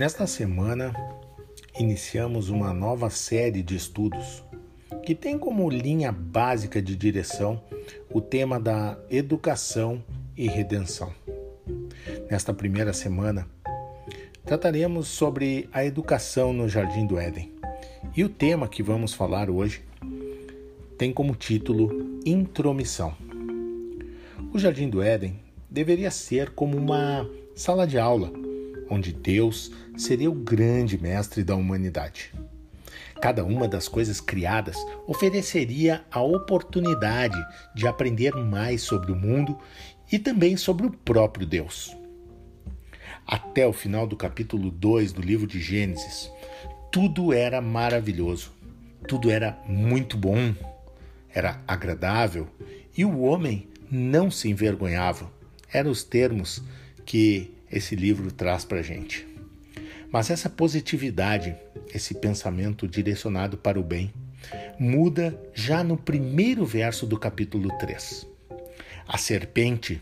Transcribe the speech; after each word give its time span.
Nesta 0.00 0.26
semana, 0.26 0.94
iniciamos 1.78 2.48
uma 2.48 2.72
nova 2.72 3.10
série 3.10 3.62
de 3.62 3.76
estudos 3.76 4.42
que 5.04 5.14
tem 5.14 5.38
como 5.38 5.68
linha 5.68 6.10
básica 6.10 6.80
de 6.80 6.96
direção 6.96 7.62
o 8.10 8.18
tema 8.18 8.58
da 8.58 8.98
educação 9.10 10.02
e 10.34 10.48
redenção. 10.48 11.12
Nesta 12.30 12.54
primeira 12.54 12.94
semana, 12.94 13.46
trataremos 14.42 15.06
sobre 15.06 15.68
a 15.70 15.84
educação 15.84 16.54
no 16.54 16.66
Jardim 16.66 17.06
do 17.06 17.18
Éden. 17.18 17.52
E 18.16 18.24
o 18.24 18.30
tema 18.30 18.68
que 18.68 18.82
vamos 18.82 19.12
falar 19.12 19.50
hoje 19.50 19.82
tem 20.96 21.12
como 21.12 21.34
título 21.34 22.18
Intromissão. 22.24 23.14
O 24.50 24.58
Jardim 24.58 24.88
do 24.88 25.02
Éden 25.02 25.38
deveria 25.68 26.10
ser 26.10 26.52
como 26.52 26.74
uma 26.74 27.28
sala 27.54 27.86
de 27.86 27.98
aula 27.98 28.32
onde 28.90 29.12
Deus 29.12 29.70
seria 29.96 30.30
o 30.30 30.34
grande 30.34 31.00
mestre 31.00 31.44
da 31.44 31.54
humanidade. 31.54 32.32
Cada 33.20 33.44
uma 33.44 33.68
das 33.68 33.86
coisas 33.86 34.20
criadas 34.20 34.76
ofereceria 35.06 36.04
a 36.10 36.20
oportunidade 36.20 37.38
de 37.74 37.86
aprender 37.86 38.34
mais 38.34 38.82
sobre 38.82 39.12
o 39.12 39.16
mundo 39.16 39.56
e 40.10 40.18
também 40.18 40.56
sobre 40.56 40.86
o 40.86 40.90
próprio 40.90 41.46
Deus. 41.46 41.96
Até 43.26 43.66
o 43.66 43.72
final 43.72 44.06
do 44.06 44.16
capítulo 44.16 44.70
2 44.70 45.12
do 45.12 45.20
livro 45.20 45.46
de 45.46 45.60
Gênesis, 45.60 46.30
tudo 46.90 47.32
era 47.32 47.60
maravilhoso, 47.60 48.52
tudo 49.06 49.30
era 49.30 49.56
muito 49.68 50.16
bom, 50.16 50.54
era 51.32 51.60
agradável 51.68 52.48
e 52.96 53.04
o 53.04 53.20
homem 53.20 53.68
não 53.90 54.30
se 54.30 54.48
envergonhava. 54.48 55.30
Eram 55.72 55.90
os 55.90 56.02
termos 56.02 56.62
que 57.04 57.54
esse 57.70 57.94
livro 57.94 58.30
traz 58.32 58.64
para 58.64 58.80
a 58.80 58.82
gente. 58.82 59.26
Mas 60.10 60.30
essa 60.30 60.50
positividade, 60.50 61.56
esse 61.94 62.14
pensamento 62.14 62.88
direcionado 62.88 63.56
para 63.56 63.78
o 63.78 63.82
bem, 63.82 64.12
muda 64.78 65.38
já 65.54 65.84
no 65.84 65.96
primeiro 65.96 66.64
verso 66.66 67.06
do 67.06 67.18
capítulo 67.18 67.68
3. 67.78 68.26
A 69.06 69.18
serpente, 69.18 70.00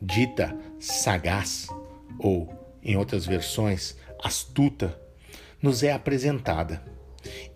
dita 0.00 0.56
sagaz, 0.78 1.66
ou, 2.18 2.52
em 2.82 2.96
outras 2.96 3.24
versões, 3.24 3.96
astuta, 4.22 4.98
nos 5.62 5.82
é 5.82 5.92
apresentada. 5.92 6.82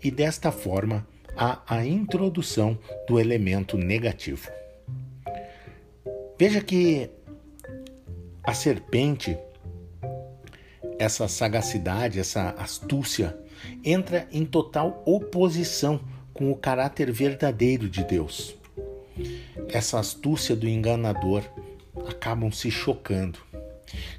E 0.03 0.09
desta 0.09 0.51
forma 0.51 1.05
há 1.35 1.61
a 1.67 1.85
introdução 1.85 2.77
do 3.07 3.19
elemento 3.19 3.77
negativo. 3.77 4.49
Veja 6.39 6.61
que 6.61 7.09
a 8.47 8.53
serpente, 8.53 9.37
essa 10.97 11.27
sagacidade, 11.27 12.17
essa 12.17 12.51
astúcia, 12.51 13.37
entra 13.83 14.25
em 14.31 14.45
total 14.45 15.03
oposição 15.05 15.99
com 16.33 16.49
o 16.49 16.55
caráter 16.55 17.11
verdadeiro 17.11 17.89
de 17.89 18.05
Deus. 18.05 18.55
Essa 19.67 19.99
astúcia 19.99 20.55
do 20.55 20.65
enganador 20.65 21.43
acabam 22.07 22.49
se 22.49 22.71
chocando. 22.71 23.37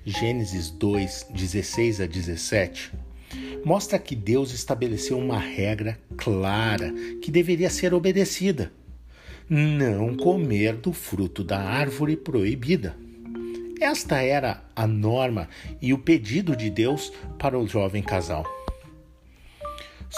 Gênesis 0.05 0.69
2, 0.73 1.29
16 1.31 2.03
a 2.03 2.07
17 2.07 2.93
mostra 3.65 3.99
que 3.99 4.15
Deus 4.15 4.53
estabeleceu 4.53 5.19
uma 5.19 5.39
regra 5.39 5.99
clara 6.19 6.93
que 7.23 7.31
deveria 7.31 7.71
ser 7.71 7.95
obedecida: 7.95 8.71
não 9.49 10.15
comer 10.15 10.77
do 10.77 10.93
fruto 10.93 11.43
da 11.43 11.59
árvore 11.59 12.15
proibida. 12.15 13.08
Esta 13.81 14.21
era 14.21 14.65
a 14.75 14.89
norma 14.89 15.49
e 15.81 15.95
o 15.95 15.99
pedido 15.99 16.57
de 16.57 16.69
Deus 16.69 17.13
para 17.39 17.57
o 17.57 17.67
jovem 17.67 18.03
casal. 18.03 18.45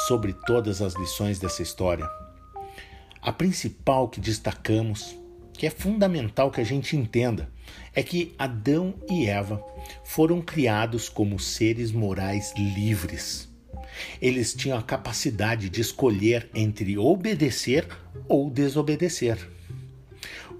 Sobre 0.07 0.33
todas 0.33 0.81
as 0.81 0.95
lições 0.95 1.39
dessa 1.39 1.63
história, 1.63 2.09
a 3.21 3.31
principal 3.31 4.09
que 4.09 4.19
destacamos, 4.19 5.15
que 5.53 5.67
é 5.67 5.71
fundamental 5.71 6.51
que 6.51 6.63
a 6.63 6.65
gente 6.65 6.97
entenda, 6.97 7.51
é 7.95 8.03
que 8.03 8.35
Adão 8.39 8.95
e 9.11 9.27
Eva 9.27 9.63
foram 10.05 10.41
criados 10.41 11.11
como 11.11 11.39
seres 11.39 11.93
morais 11.93 12.55
livres. 12.57 13.47
Eles 14.23 14.55
tinham 14.55 14.79
a 14.79 14.83
capacidade 14.83 15.69
de 15.69 15.83
escolher 15.83 16.49
entre 16.55 16.97
obedecer 16.97 17.87
ou 18.27 18.49
desobedecer 18.49 19.60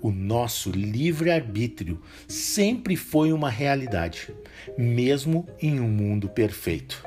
o 0.01 0.11
nosso 0.11 0.71
livre-arbítrio 0.71 2.01
sempre 2.27 2.97
foi 2.97 3.33
uma 3.33 3.51
realidade, 3.51 4.35
mesmo 4.77 5.47
em 5.61 5.79
um 5.81 5.89
mundo 5.89 6.29
perfeito. 6.29 7.05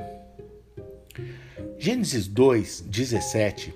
Gênesis 1.77 2.27
2, 2.27 2.81
17, 2.81 3.73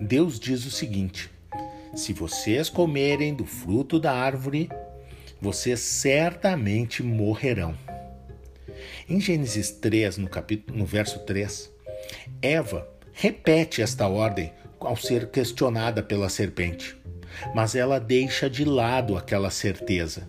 Deus 0.00 0.38
diz 0.38 0.64
o 0.66 0.70
seguinte: 0.70 1.30
Se 1.94 2.12
vocês 2.12 2.68
comerem 2.68 3.34
do 3.34 3.44
fruto 3.44 3.98
da 3.98 4.12
árvore, 4.12 4.68
vocês 5.40 5.80
certamente 5.80 7.02
morrerão. 7.02 7.76
Em 9.08 9.20
Gênesis 9.20 9.70
3, 9.70 10.18
no, 10.18 10.28
capítulo, 10.28 10.78
no 10.78 10.86
verso 10.86 11.18
3, 11.20 11.70
Eva 12.40 12.88
repete 13.12 13.82
esta 13.82 14.06
ordem 14.06 14.52
ao 14.80 14.96
ser 14.96 15.30
questionada 15.30 16.02
pela 16.02 16.28
serpente 16.28 17.01
mas 17.54 17.74
ela 17.74 17.98
deixa 17.98 18.48
de 18.48 18.64
lado 18.64 19.16
aquela 19.16 19.50
certeza. 19.50 20.28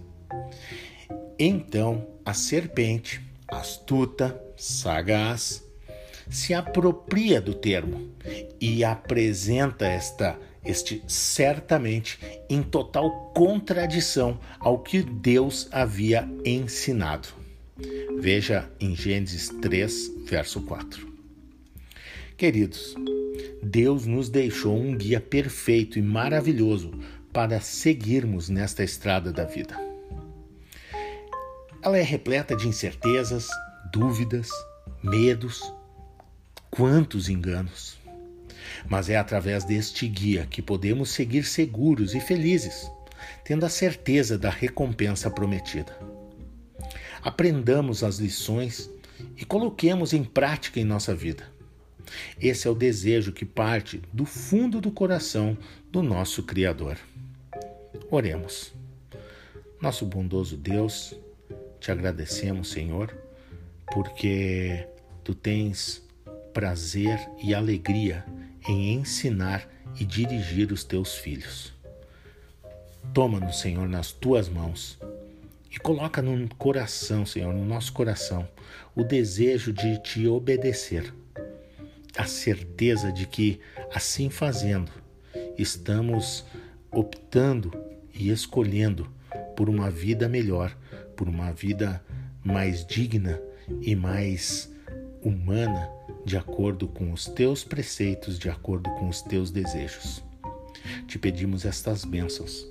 Então 1.38 2.08
a 2.26 2.34
serpente, 2.34 3.22
astuta, 3.48 4.42
sagaz, 4.56 5.64
se 6.30 6.54
apropria 6.54 7.42
do 7.42 7.54
termo 7.54 8.10
e 8.60 8.84
apresenta 8.84 9.86
esta 9.86 10.40
este 10.66 11.04
certamente 11.08 12.18
em 12.50 12.64
total 12.64 13.32
contradição 13.34 14.40
ao 14.60 14.80
que 14.80 15.02
Deus 15.04 15.68
havia 15.72 16.26
ensinado. 16.46 17.28
Veja 18.20 18.72
em 18.80 18.96
Gênesis 18.96 19.50
3, 19.62 20.12
verso 20.26 20.62
4. 20.62 21.12
Queridos, 22.38 22.96
Deus 23.62 24.06
nos 24.06 24.30
deixou 24.30 24.78
um 24.78 24.96
guia 24.96 25.20
perfeito 25.20 25.98
e 25.98 26.02
maravilhoso 26.02 26.92
para 27.32 27.60
seguirmos 27.60 28.50
nesta 28.50 28.84
estrada 28.84 29.32
da 29.32 29.44
vida. 29.44 29.76
Ela 31.82 31.98
é 31.98 32.02
repleta 32.02 32.56
de 32.56 32.68
incertezas, 32.68 33.48
dúvidas, 33.92 34.50
medos, 35.04 35.62
quantos 36.70 37.28
enganos. 37.28 37.98
Mas 38.88 39.10
é 39.10 39.18
através 39.18 39.64
deste 39.64 40.08
guia 40.08 40.48
que 40.50 40.62
podemos 40.62 41.10
seguir 41.10 41.44
seguros 41.44 42.16
e 42.16 42.20
felizes, 42.20 42.90
tendo 43.44 43.66
a 43.66 43.70
certeza 43.70 44.38
da 44.38 44.50
recompensa 44.50 45.30
prometida. 45.30 45.98
Aprendamos 47.22 48.04
as 48.04 48.18
lições 48.18 48.90
e 49.38 49.46
coloquemos 49.46 50.14
em 50.14 50.24
prática 50.24 50.80
em 50.80 50.86
nossa 50.86 51.14
vida. 51.14 51.53
Esse 52.40 52.68
é 52.68 52.72
o 52.72 52.76
desejo 52.76 53.32
que 53.32 53.46
parte 53.46 54.02
do 54.12 54.26
fundo 54.26 54.82
do 54.82 54.92
coração 54.92 55.58
do 55.92 56.02
nosso 56.02 56.44
Criador. 56.44 56.98
Oremos. 58.10 58.74
Nosso 59.82 60.06
bondoso 60.06 60.56
Deus, 60.56 61.16
te 61.80 61.92
agradecemos, 61.92 62.70
Senhor, 62.70 63.16
porque 63.92 64.88
tu 65.24 65.36
tens 65.36 66.02
prazer 66.54 67.20
e 67.44 67.54
alegria 67.54 68.24
em 68.68 68.94
ensinar 68.94 69.68
e 70.00 70.06
dirigir 70.06 70.72
os 70.72 70.84
teus 70.84 71.16
filhos. 71.16 71.74
Toma-nos, 73.14 73.60
Senhor, 73.60 73.90
nas 73.90 74.12
tuas 74.12 74.48
mãos 74.48 74.98
e 75.70 75.78
coloca 75.80 76.22
no 76.22 76.48
coração, 76.56 77.26
Senhor, 77.26 77.54
no 77.54 77.66
nosso 77.66 77.92
coração, 77.94 78.48
o 78.96 79.04
desejo 79.04 79.74
de 79.74 80.02
te 80.02 80.28
obedecer 80.28 81.14
a 82.18 82.26
certeza 82.26 83.12
de 83.12 83.26
que, 83.26 83.60
assim 83.94 84.30
fazendo, 84.30 84.92
estamos 85.58 86.46
optando 86.92 87.74
e 88.14 88.30
escolhendo 88.30 89.10
por 89.56 89.70
uma 89.70 89.90
vida 89.90 90.30
melhor, 90.30 90.76
por 91.16 91.28
uma 91.28 91.52
vida 91.52 92.04
mais 92.44 92.86
digna 92.86 93.42
e 93.82 93.96
mais 93.96 94.72
humana, 95.24 95.90
de 96.26 96.38
acordo 96.38 96.88
com 96.88 97.12
os 97.12 97.26
teus 97.26 97.64
preceitos, 97.64 98.38
de 98.38 98.50
acordo 98.50 98.90
com 98.92 99.08
os 99.08 99.22
teus 99.22 99.52
desejos. 99.52 100.24
Te 101.08 101.18
pedimos 101.18 101.66
estas 101.66 102.04
bênçãos, 102.04 102.68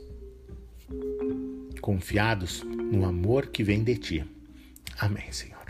confiados 1.80 2.62
no 2.62 3.04
amor 3.04 3.46
que 3.46 3.64
vem 3.64 3.82
de 3.82 3.96
ti. 3.96 4.24
Amém, 4.98 5.32
Senhor. 5.32 5.61